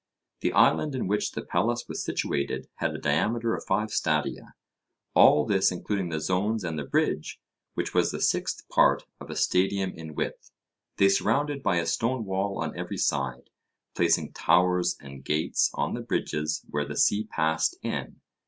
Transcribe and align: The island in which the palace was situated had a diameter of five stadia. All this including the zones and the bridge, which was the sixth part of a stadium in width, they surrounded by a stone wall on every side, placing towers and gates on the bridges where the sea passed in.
The 0.39 0.51
island 0.53 0.95
in 0.95 1.05
which 1.05 1.33
the 1.33 1.43
palace 1.45 1.85
was 1.87 2.03
situated 2.03 2.67
had 2.77 2.95
a 2.95 2.97
diameter 2.97 3.53
of 3.55 3.63
five 3.65 3.91
stadia. 3.91 4.55
All 5.13 5.45
this 5.45 5.71
including 5.71 6.09
the 6.09 6.19
zones 6.19 6.63
and 6.63 6.79
the 6.79 6.85
bridge, 6.87 7.39
which 7.75 7.93
was 7.93 8.09
the 8.09 8.19
sixth 8.19 8.67
part 8.67 9.05
of 9.19 9.29
a 9.29 9.35
stadium 9.35 9.91
in 9.91 10.15
width, 10.15 10.49
they 10.97 11.07
surrounded 11.09 11.61
by 11.61 11.75
a 11.75 11.85
stone 11.85 12.25
wall 12.25 12.57
on 12.63 12.75
every 12.75 12.97
side, 12.97 13.51
placing 13.95 14.31
towers 14.33 14.97
and 14.99 15.23
gates 15.23 15.69
on 15.75 15.93
the 15.93 16.01
bridges 16.01 16.65
where 16.67 16.87
the 16.87 16.97
sea 16.97 17.25
passed 17.25 17.77
in. 17.83 18.21